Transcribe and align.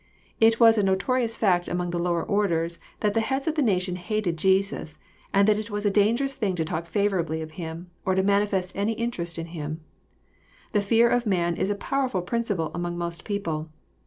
It 0.39 0.59
was 0.59 0.79
a 0.79 0.83
notorious 0.83 1.37
fact 1.37 1.67
among 1.67 1.91
the 1.91 1.99
lower 1.99 2.23
orders 2.23 2.79
that 3.01 3.13
the 3.13 3.21
heads 3.21 3.47
of 3.47 3.53
the 3.53 3.61
nation 3.61 3.97
hated 3.97 4.35
Jesus, 4.35 4.97
and 5.31 5.47
that 5.47 5.59
it 5.59 5.69
was 5.69 5.85
a 5.85 5.91
dangerous 5.91 6.33
thing 6.35 6.55
to 6.55 6.65
talk 6.65 6.87
favourably 6.87 7.39
of 7.43 7.51
Him, 7.51 7.91
or 8.03 8.15
to 8.15 8.23
manifest 8.23 8.75
any 8.75 8.93
interest 8.93 9.37
in 9.37 9.45
Him. 9.53 9.81
The 10.71 10.81
fear 10.81 11.07
of 11.07 11.27
man 11.27 11.55
is 11.55 11.69
a 11.69 11.75
powerful 11.75 12.23
principle 12.23 12.71
among 12.73 12.97
most 12.97 13.23
people. 13.23 13.69